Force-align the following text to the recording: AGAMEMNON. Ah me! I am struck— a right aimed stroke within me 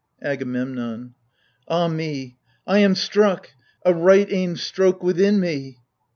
AGAMEMNON. 0.23 1.13
Ah 1.67 1.87
me! 1.87 2.35
I 2.65 2.79
am 2.79 2.95
struck— 2.95 3.51
a 3.85 3.93
right 3.93 4.27
aimed 4.33 4.57
stroke 4.57 5.03
within 5.03 5.39
me 5.39 5.77